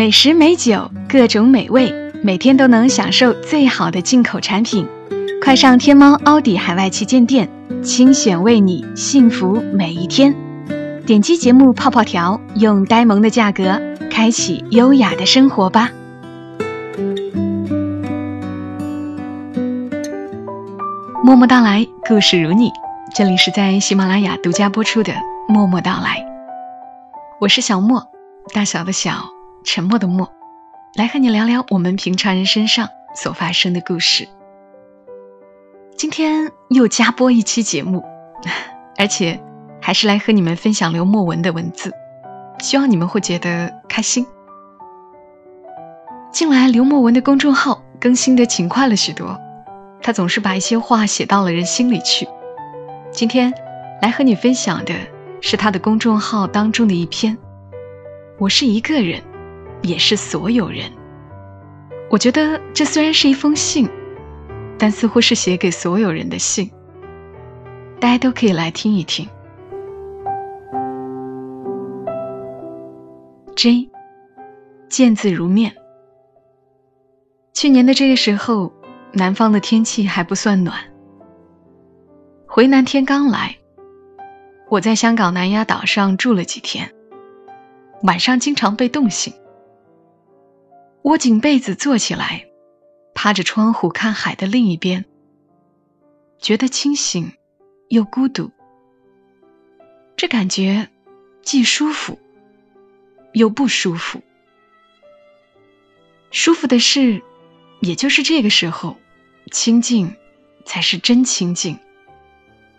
[0.00, 1.92] 美食美酒，各种美味，
[2.22, 4.88] 每天都能享受最好的进口产品。
[5.44, 7.50] 快上天猫、奥迪海外旗舰店，
[7.82, 10.34] 精选为你幸福每一天。
[11.04, 13.78] 点击节目泡泡条，用呆萌的价格
[14.10, 15.90] 开启优雅的生活吧。
[21.22, 22.70] 默默到来，故事如你。
[23.14, 25.12] 这里是在喜马拉雅独家播出的
[25.46, 26.16] 《默默到来》，
[27.38, 28.02] 我是小莫，
[28.54, 29.39] 大小的小。
[29.64, 30.32] 沉默的默，
[30.94, 34.26] 来和你聊聊我们平常人身上所发生的故事。
[35.96, 38.02] 今天又加播一期节目，
[38.96, 39.40] 而且
[39.80, 41.92] 还是来和你们分享刘墨文的文字，
[42.58, 44.26] 希望你们会觉得开心。
[46.32, 49.38] 近来刘墨文的公众号更新的勤快了许多，
[50.00, 52.26] 他总是把一些话写到了人心里去。
[53.12, 53.52] 今天
[54.00, 54.94] 来和你分享的
[55.42, 57.36] 是他的公众号当中的一篇：
[58.38, 59.22] 我是一个人。
[59.82, 60.90] 也是所有人。
[62.10, 63.88] 我觉得这虽然是一封信，
[64.78, 66.70] 但似乎是写给所有人的信。
[68.00, 69.28] 大家都可以来听一听。
[73.54, 73.90] J，
[74.88, 75.76] 见字如面。
[77.52, 78.72] 去年的这个时候，
[79.12, 80.76] 南方的天气还不算暖。
[82.46, 83.56] 回南天刚来，
[84.70, 86.90] 我在香港南丫岛上住了几天，
[88.02, 89.32] 晚上经常被冻醒。
[91.02, 92.46] 窝紧被子坐起来，
[93.14, 95.06] 趴着窗户看海的另一边，
[96.38, 97.32] 觉得清醒
[97.88, 98.50] 又孤独。
[100.16, 100.88] 这感觉
[101.42, 102.18] 既舒服
[103.32, 104.20] 又不舒服。
[106.30, 107.22] 舒服的是，
[107.80, 108.96] 也就是这个时候，
[109.50, 110.14] 清静
[110.66, 111.78] 才是真清静，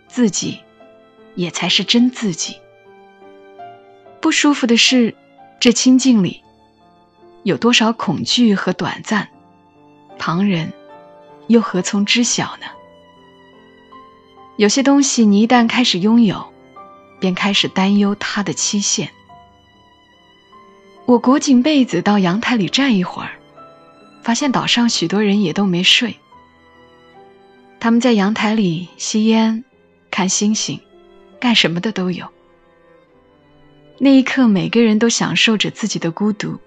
[0.08, 0.60] 自己
[1.34, 2.58] 也才是真自己。
[4.22, 5.16] 不舒服的是，
[5.60, 6.44] 这清静里。
[7.44, 9.28] 有多少恐惧和短暂，
[10.20, 10.72] 旁人
[11.48, 12.68] 又何从知晓呢？
[14.58, 16.54] 有些东西你一旦开始拥有，
[17.20, 19.10] 便开始担忧它的期限。
[21.06, 23.32] 我裹紧被子到阳台里站一会儿，
[24.22, 26.16] 发现岛上许多人也都没睡。
[27.80, 29.64] 他们在阳台里吸烟、
[30.12, 30.80] 看星星，
[31.40, 32.28] 干什么的都有。
[33.98, 36.60] 那一刻，每个人都享受着自己的孤独。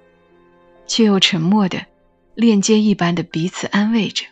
[0.86, 1.86] 却又沉默的，
[2.34, 4.24] 链接一般的彼此安慰着。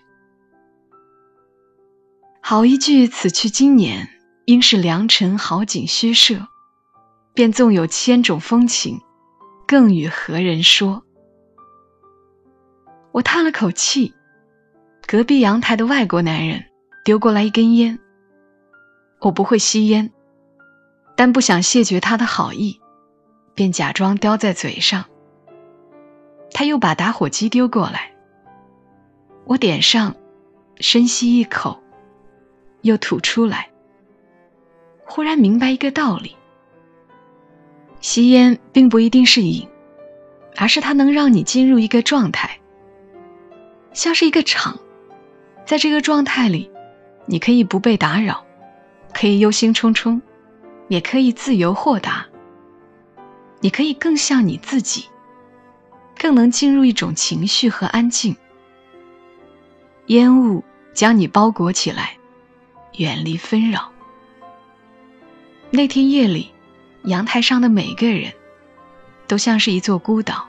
[2.40, 4.08] 好一句“此去经年，
[4.46, 6.48] 应是良辰好景虚设”，
[7.34, 9.00] 便纵有千种风情，
[9.66, 11.02] 更与何人说？
[13.12, 14.12] 我叹了口气，
[15.06, 16.64] 隔壁阳台的外国男人
[17.04, 17.98] 丢过来一根烟。
[19.20, 20.10] 我不会吸烟，
[21.16, 22.80] 但不想谢绝他的好意，
[23.54, 25.04] 便假装叼在嘴上。
[26.52, 28.12] 他又把打火机丢过来，
[29.44, 30.14] 我点上，
[30.76, 31.82] 深吸一口，
[32.82, 33.70] 又吐出来。
[35.04, 36.36] 忽然明白一个道理：
[38.00, 39.68] 吸烟并不一定是瘾，
[40.56, 42.58] 而是它能让你进入一个状态，
[43.92, 44.78] 像是一个场，
[45.64, 46.70] 在这个状态里，
[47.26, 48.44] 你可以不被打扰，
[49.12, 50.20] 可以忧心忡忡，
[50.88, 52.26] 也可以自由豁达，
[53.60, 55.06] 你可以更像你自己。
[56.18, 58.36] 更能进入一种情绪和安静。
[60.06, 60.62] 烟雾
[60.94, 62.16] 将你包裹起来，
[62.98, 63.90] 远离纷扰。
[65.70, 66.50] 那天夜里，
[67.04, 68.32] 阳台上的每个人，
[69.26, 70.48] 都像是一座孤岛。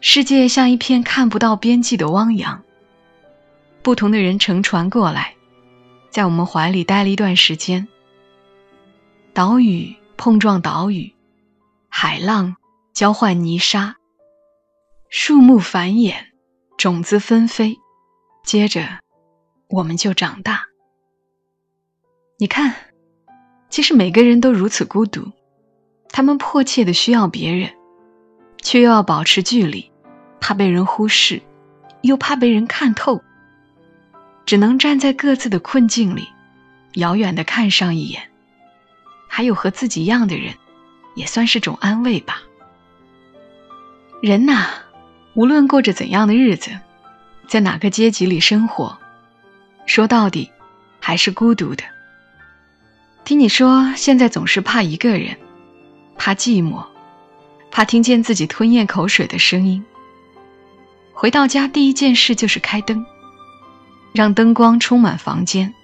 [0.00, 2.62] 世界像一片看不到边际的汪洋。
[3.82, 5.34] 不同的人乘船过来，
[6.10, 7.86] 在我们怀里待了一段时间。
[9.32, 11.12] 岛屿碰撞岛屿，
[11.88, 12.56] 海浪
[12.92, 13.96] 交换泥沙。
[15.18, 16.14] 树木繁衍，
[16.76, 17.78] 种子纷飞，
[18.44, 18.98] 接着
[19.70, 20.66] 我们就长大。
[22.36, 22.74] 你看，
[23.70, 25.32] 其实每个人都如此孤独，
[26.10, 27.72] 他们迫切的需要别人，
[28.60, 29.90] 却又要保持距离，
[30.38, 31.40] 怕被人忽视，
[32.02, 33.22] 又怕被人看透，
[34.44, 36.28] 只能站在各自的困境里，
[36.92, 38.30] 遥远的看上一眼。
[39.28, 40.54] 还有和自己一样的人，
[41.14, 42.42] 也算是种安慰吧。
[44.20, 44.82] 人呐。
[45.36, 46.70] 无论过着怎样的日子，
[47.46, 48.96] 在哪个阶级里生活，
[49.84, 50.50] 说到底，
[50.98, 51.84] 还是孤独的。
[53.22, 55.36] 听你说，现在总是怕一个人，
[56.16, 56.86] 怕寂寞，
[57.70, 59.84] 怕听见自己吞咽口水的声音。
[61.12, 63.04] 回到家，第一件事就是开灯，
[64.14, 65.74] 让灯光充满房间，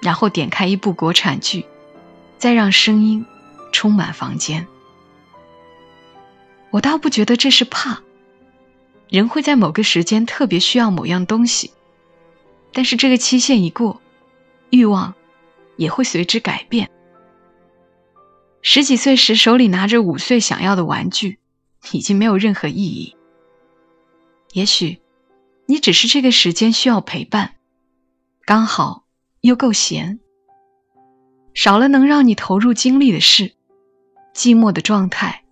[0.00, 1.66] 然后点开一部国产剧，
[2.38, 3.26] 再让声音
[3.72, 4.66] 充满房间。
[6.70, 8.00] 我倒不觉得这是怕。
[9.10, 11.72] 人会在某个时间特别需要某样东西，
[12.72, 14.00] 但是这个期限一过，
[14.70, 15.12] 欲望
[15.76, 16.88] 也会随之改变。
[18.62, 21.40] 十几岁时手里拿着五岁想要的玩具，
[21.92, 23.16] 已经没有任何意义。
[24.52, 25.00] 也许，
[25.66, 27.56] 你只是这个时间需要陪伴，
[28.44, 29.04] 刚好
[29.40, 30.20] 又够闲，
[31.52, 33.54] 少了能让你投入精力的事，
[34.32, 35.42] 寂寞的状态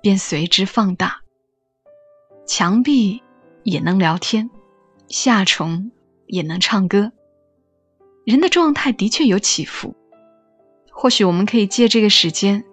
[0.00, 1.22] 便随之放大。
[2.52, 3.22] 墙壁
[3.62, 4.50] 也能聊天，
[5.06, 5.92] 夏虫
[6.26, 7.12] 也能唱歌。
[8.26, 9.94] 人的状态的确有起伏。
[10.90, 12.64] 或许我们可以借这个时间，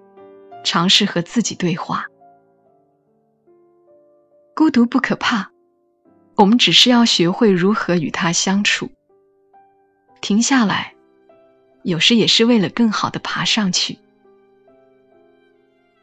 [0.63, 2.07] 尝试和自己对话。
[4.55, 5.51] 孤独不可怕，
[6.37, 8.89] 我们只是要学会如何与它相处。
[10.21, 10.95] 停下来，
[11.83, 13.99] 有时也是为了更好的爬上去。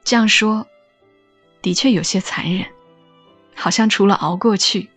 [0.04, 0.64] 这样说，
[1.60, 2.68] 的确有些残忍，
[3.54, 4.88] 好像除了熬过去，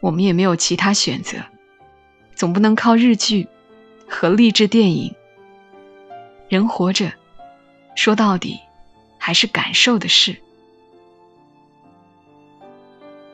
[0.00, 1.38] 我们也没有其他选择，
[2.34, 3.48] 总不能靠日剧
[4.08, 5.14] 和励志电影。
[6.48, 7.12] 人活着，
[7.94, 8.58] 说到底
[9.18, 10.36] 还是感受的事。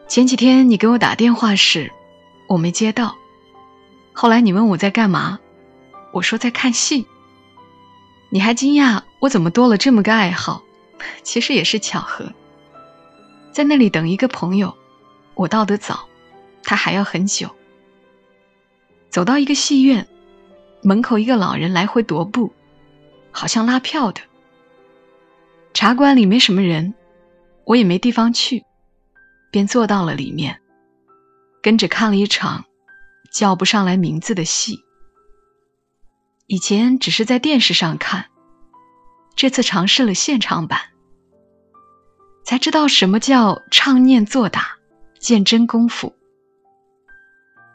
[0.08, 1.92] 前几天你给我打电话时，
[2.48, 3.16] 我没接到。
[4.12, 5.38] 后来你问我在干嘛，
[6.12, 7.06] 我说在看戏。
[8.28, 10.62] 你还惊讶我怎么多了这么个爱好，
[11.22, 12.32] 其实也是巧合。
[13.56, 14.76] 在那里等一个朋友，
[15.32, 16.06] 我到得早，
[16.62, 17.56] 他还要很久。
[19.08, 20.06] 走到一个戏院
[20.82, 22.52] 门口，一个老人来回踱步。
[23.30, 24.20] 好像拉票的
[25.72, 26.92] 茶馆里没什么人，
[27.64, 28.62] 我也没地方去，
[29.50, 30.60] 便坐到了里面，
[31.62, 32.66] 跟着看了一场
[33.32, 34.84] 叫不上来名字的戏。
[36.46, 38.26] 以前只是在电视上看，
[39.34, 40.90] 这次尝试了现场版，
[42.46, 44.78] 才知道什么叫唱念做打，
[45.18, 46.14] 见真功夫。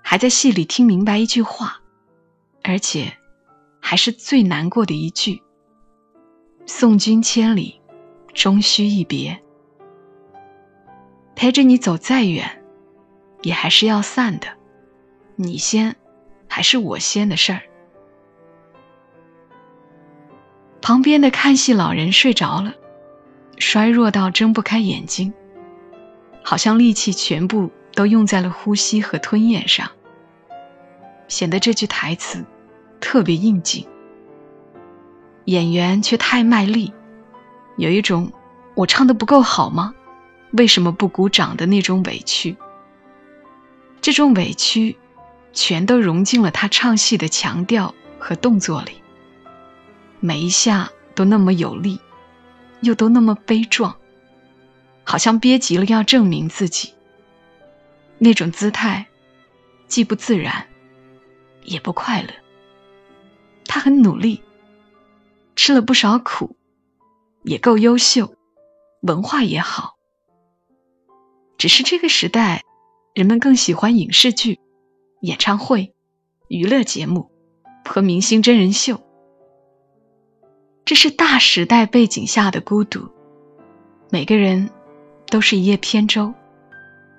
[0.01, 1.81] 还在戏里听明白一句话，
[2.63, 3.17] 而且
[3.81, 5.43] 还是最难过的一句。
[6.65, 7.81] 送君千里，
[8.33, 9.43] 终须一别。
[11.35, 12.63] 陪着你走再远，
[13.41, 14.47] 也还是要散的。
[15.35, 15.97] 你先，
[16.47, 17.61] 还是我先的事儿。
[20.81, 22.73] 旁边的看戏老人睡着了，
[23.61, 25.31] 衰弱到睁不开眼睛，
[26.43, 29.91] 好像力气全部都用在了呼吸和吞咽上，
[31.27, 32.43] 显得这句台词
[32.99, 33.87] 特别应景。
[35.45, 36.91] 演员却太卖力，
[37.77, 38.31] 有一种
[38.73, 39.93] 我唱的不够好吗？
[40.53, 42.57] 为什么不鼓掌的那种委屈。
[44.01, 44.97] 这种委屈，
[45.53, 49.03] 全都融进了他唱戏的强调和动作里。
[50.19, 51.99] 每一下都那么有力，
[52.81, 53.95] 又都那么悲壮，
[55.03, 56.93] 好像憋急了要证明自己。
[58.17, 59.07] 那种姿态，
[59.87, 60.67] 既不自然，
[61.63, 62.29] 也不快乐。
[63.65, 64.41] 他很努力。
[65.53, 66.55] 吃了不少苦，
[67.43, 68.33] 也够优秀，
[69.01, 69.95] 文化也好。
[71.57, 72.63] 只是这个时代，
[73.13, 74.59] 人们更喜欢影视剧、
[75.21, 75.93] 演唱会、
[76.47, 77.29] 娱乐节目
[77.85, 79.03] 和明星真人秀。
[80.85, 83.09] 这是大时代背景下的孤独。
[84.09, 84.69] 每个人
[85.27, 86.33] 都是一叶扁舟，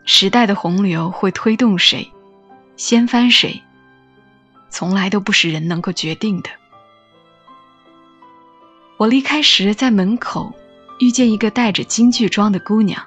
[0.05, 2.11] 时代的洪流会推动谁，
[2.77, 3.63] 掀翻谁，
[4.69, 6.51] 从来都不是人能够决定的。
[8.99, 10.53] 我离开时，在门口
[11.01, 13.03] 遇见一个戴着京剧装的姑娘，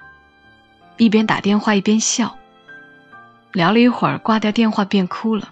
[0.98, 2.36] 一边打电话一边笑。
[3.54, 5.50] 聊了一会儿，挂掉电话便哭了。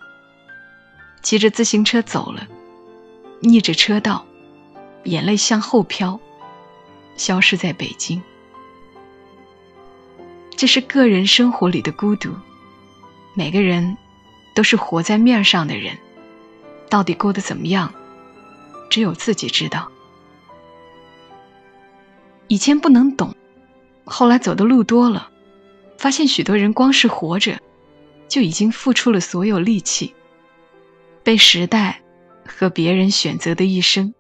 [1.22, 2.46] 骑着自行车走了，
[3.39, 4.25] 逆着车道，
[5.04, 6.20] 眼泪向后飘，
[7.16, 8.22] 消失在北京。
[10.56, 12.34] 这是个人生活里的孤独，
[13.34, 13.98] 每个人
[14.56, 15.98] 都是活在面上的人，
[16.90, 17.94] 到底过得怎么样，
[18.90, 19.92] 只有自己知道。
[22.48, 23.36] 以前不能懂，
[24.06, 25.30] 后来走的路多了，
[25.98, 27.60] 发现许多人光是活着，
[28.30, 30.14] 就已经付出了所有力气，
[31.24, 32.02] 被时代
[32.46, 34.14] 和别人选择的一生，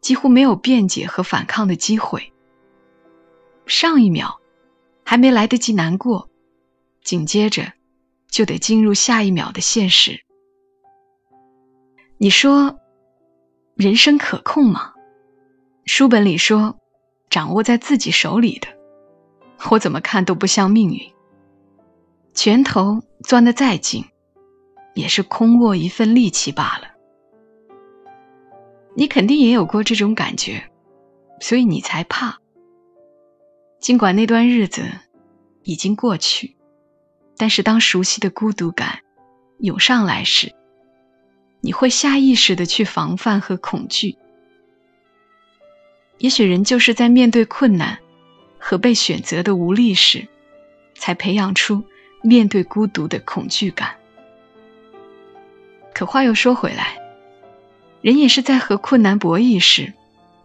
[0.00, 2.32] 几乎没有辩解和反抗的机会。
[3.66, 4.40] 上一秒
[5.04, 6.28] 还没来得及难过，
[7.02, 7.72] 紧接着
[8.28, 10.20] 就得进入下一秒的现实。
[12.18, 12.78] 你说，
[13.74, 14.94] 人生可控吗？
[15.84, 16.76] 书本里说。
[17.30, 18.66] 掌握在自己手里的，
[19.70, 21.12] 我怎么看都不像命运。
[22.34, 24.04] 拳头攥得再紧，
[24.94, 26.89] 也是空握一份力气罢了。
[28.94, 30.70] 你肯定也有过这种感觉，
[31.40, 32.38] 所以你才怕。
[33.78, 34.90] 尽管那段日子
[35.62, 36.56] 已经过去，
[37.36, 39.00] 但是当熟悉的孤独感
[39.58, 40.52] 涌上来时，
[41.62, 44.16] 你会下意识的去防范和恐惧。
[46.18, 47.98] 也许人就是在面对困难
[48.58, 50.28] 和被选择的无力时，
[50.94, 51.82] 才培养出
[52.22, 53.96] 面对孤独的恐惧感。
[55.94, 56.99] 可话又说回来，
[58.02, 59.92] 人也是在和困难博弈时，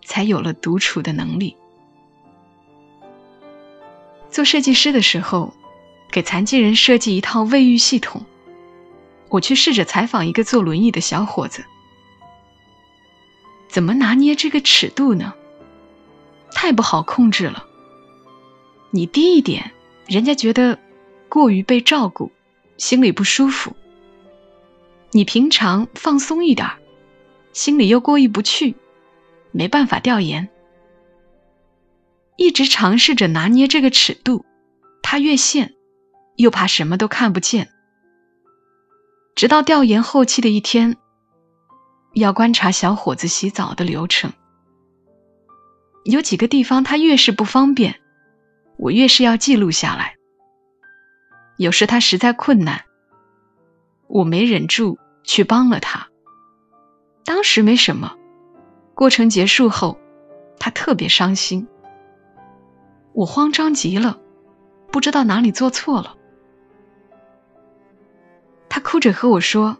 [0.03, 1.55] 才有了独处的能力。
[4.29, 5.53] 做设计师的时候，
[6.11, 8.25] 给残疾人设计一套卫浴系统。
[9.29, 11.65] 我去试着采访一个坐轮椅的小伙子，
[13.67, 15.33] 怎么拿捏这个尺度呢？
[16.51, 17.65] 太不好控制了。
[18.91, 19.71] 你低一点，
[20.07, 20.79] 人家觉得
[21.27, 22.31] 过于被照顾，
[22.77, 23.71] 心里不舒服；
[25.11, 26.77] 你平常放松一点儿，
[27.55, 28.75] 心里又过意不去，
[29.53, 30.49] 没办法调研。
[32.35, 34.45] 一直尝试着拿捏这个尺度，
[35.01, 35.73] 他越陷，
[36.35, 37.69] 又怕什么都看不见。
[39.35, 40.97] 直到调研后期的一天，
[42.13, 44.33] 要观察小伙子洗澡的流程，
[46.03, 48.01] 有几个地方他越是不方便，
[48.77, 50.17] 我越是要记录下来。
[51.55, 52.83] 有时他实在困难，
[54.07, 56.09] 我没忍住去帮了他。
[57.25, 58.15] 当时没什么，
[58.93, 59.97] 过程结束后，
[60.59, 61.67] 他特别伤心。
[63.13, 64.19] 我慌张极了，
[64.91, 66.15] 不知道哪里做错了。
[68.69, 69.77] 他哭着和我说：“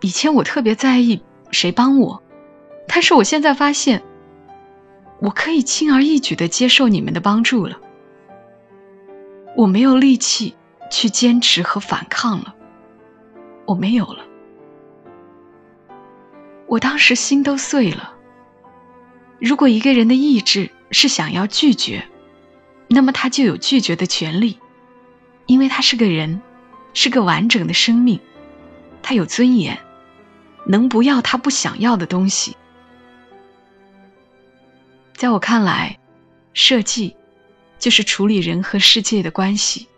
[0.00, 2.22] 以前我特别在意谁帮我，
[2.86, 4.02] 但是我现在发现，
[5.20, 7.80] 我可以轻而易举的接受你们的帮助了。
[9.56, 10.54] 我没有力气
[10.90, 12.54] 去坚持和反抗了，
[13.64, 14.25] 我没有了。
[16.66, 18.14] 我当时心都碎了。
[19.40, 22.08] 如果一个人的意志……”是想要拒绝，
[22.86, 24.60] 那么他就有拒绝的权利，
[25.46, 26.40] 因为他是个人，
[26.94, 28.20] 是个完整的生命，
[29.02, 29.80] 他有尊严，
[30.64, 32.56] 能不要他不想要的东西。
[35.16, 35.98] 在我看来，
[36.54, 37.16] 设计
[37.80, 39.88] 就是处理人和世界的关系。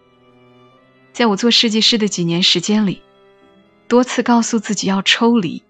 [1.13, 3.03] 在我做设计师的几年时间里，
[3.89, 5.63] 多次告诉自己要抽离，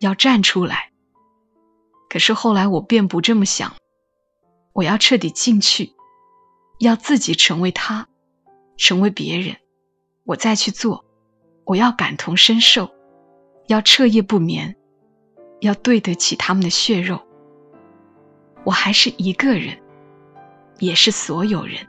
[0.00, 0.90] 要站出来。
[2.08, 3.72] 可是后来我便不这么想。
[4.72, 5.92] 我要彻底进去，
[6.78, 8.08] 要自己成为他，
[8.76, 9.56] 成为别人，
[10.24, 11.04] 我再去做。
[11.64, 12.90] 我要感同身受，
[13.66, 14.76] 要彻夜不眠，
[15.60, 17.20] 要对得起他们的血肉。
[18.64, 19.80] 我还是一个人，
[20.78, 21.86] 也是所有人。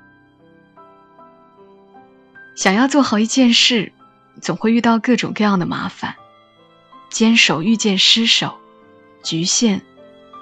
[2.55, 3.93] 想要做好一件事，
[4.41, 6.15] 总会遇到各种各样的麻烦：
[7.11, 8.57] 坚守遇见失守，
[9.21, 9.81] 局限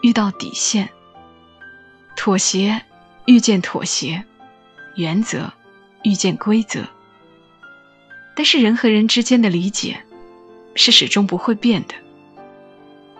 [0.04, 0.88] 遇到底线。
[2.16, 2.80] 妥协
[3.26, 4.24] 遇见妥协，
[4.96, 5.52] 原则
[6.04, 6.88] 遇见规则。
[8.36, 10.00] 但是人和人之间的理解
[10.76, 11.96] 是始终不会变的。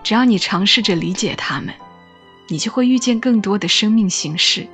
[0.03, 1.74] 只要你尝试着理解他们，
[2.50, 4.68] 你就会遇见更多的生命形式。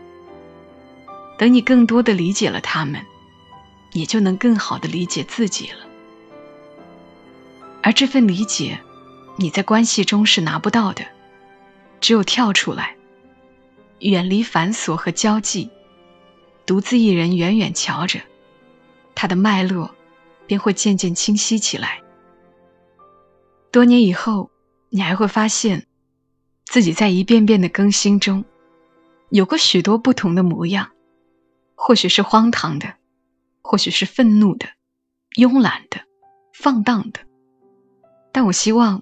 [1.39, 3.01] 等你更多的理解了他们，
[3.93, 5.84] 也就能更好的理解自己了。
[7.85, 8.79] 而这份理解，
[9.37, 11.05] 你在关系中是拿不到的，
[12.01, 12.95] 只有跳出来。
[13.99, 15.69] 远离繁琐和交际，
[16.65, 18.19] 独自一人远远瞧着，
[19.13, 19.93] 它的脉络
[20.47, 22.01] 便会渐渐清晰起来。
[23.71, 24.49] 多年以后，
[24.89, 25.85] 你还会发现，
[26.65, 28.43] 自己在一遍遍的更新中，
[29.29, 30.89] 有过许多不同的模样，
[31.75, 32.95] 或许是荒唐的，
[33.61, 34.69] 或许是愤怒的，
[35.35, 36.01] 慵懒的，
[36.51, 37.19] 放荡的，
[38.35, 39.01] 但我希望，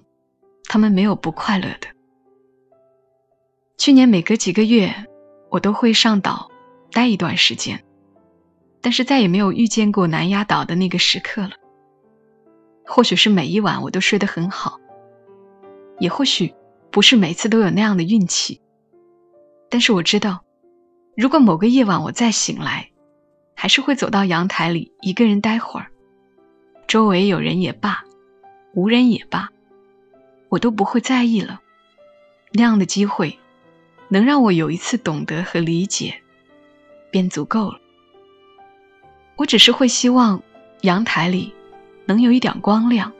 [0.68, 1.88] 他们没有不快乐的。
[3.76, 4.94] 去年每隔几个月，
[5.50, 6.52] 我都会上岛
[6.92, 7.82] 待一段时间，
[8.80, 11.50] 但是再也没有遇见过南丫岛的那个时刻了。
[12.86, 14.78] 或许是每一晚我都睡得很好，
[15.98, 16.54] 也或许
[16.92, 18.60] 不是每次都有那样的运气。
[19.68, 20.44] 但是我知道，
[21.16, 22.88] 如果某个夜晚我再醒来，
[23.56, 25.90] 还是会走到阳台里一个人待会儿，
[26.86, 28.04] 周围有人也罢，
[28.74, 29.50] 无人也罢，
[30.48, 31.60] 我都不会在意了。
[32.52, 33.38] 那样的机会。
[34.08, 36.22] 能让我有一次懂得和理解，
[37.10, 37.80] 便足够了。
[39.34, 40.40] 我只是会希望
[40.82, 41.52] 阳台里
[42.04, 43.12] 能有一点光亮，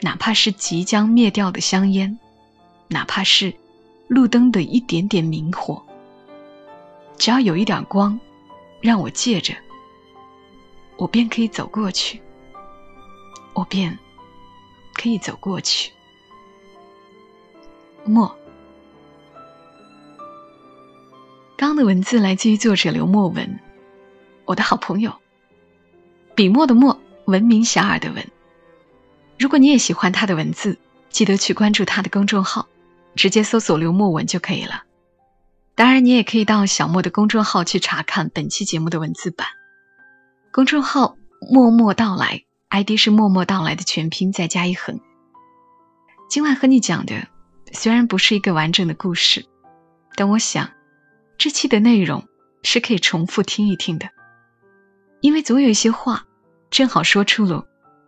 [0.00, 2.18] 哪怕是即将灭掉的香烟，
[2.88, 3.54] 哪怕是
[4.08, 5.80] 路灯的一点点明火，
[7.18, 8.18] 只要有一点光，
[8.80, 9.54] 让我借着，
[10.96, 12.20] 我便可以走过去，
[13.52, 13.96] 我便
[15.00, 15.92] 可以走过去。
[18.04, 18.36] 莫。
[21.56, 23.58] 刚的文字来自于作者刘墨文，
[24.44, 25.12] 我的好朋友。
[26.34, 28.26] 笔墨的墨，闻名遐迩的闻。
[29.38, 30.78] 如果你也喜欢他的文字，
[31.10, 32.68] 记得去关注他的公众号，
[33.14, 34.84] 直接搜索刘墨文就可以了。
[35.74, 39.46] 当然，你也可以到小莫的公众号去查看本期节目的文字版。
[40.52, 41.16] 公众号
[41.50, 45.00] “默默到来 ”，ID 是“默默到来”的全拼再加一横。
[46.28, 47.26] 今晚和你讲的
[47.72, 49.46] 虽然不是一个完整的故事，
[50.14, 50.70] 但我想
[51.36, 52.26] 这期的内容
[52.62, 54.08] 是可以重复听一听的，
[55.20, 56.24] 因为总有一些话
[56.70, 57.66] 正好说出了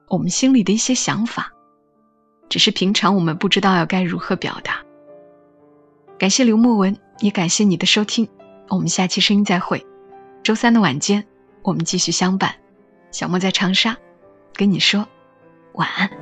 [0.08, 1.52] 我们心里的一些想法，
[2.48, 4.82] 只是平常我们不知道要该如何表达。
[6.18, 6.96] 感谢刘墨文。
[7.20, 8.26] 也感谢你的收听，
[8.70, 9.86] 我们下期声音再会。
[10.42, 11.26] 周三的晚间，
[11.60, 12.54] 我们继续相伴。
[13.12, 13.94] 小莫在长沙，
[14.60, 15.08] 跟你说
[15.72, 16.19] 晚安。